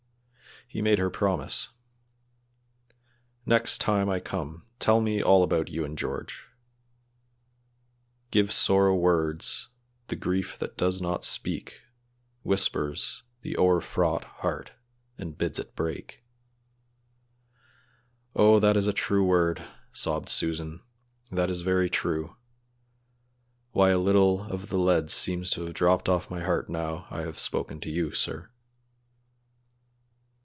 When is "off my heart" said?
26.07-26.69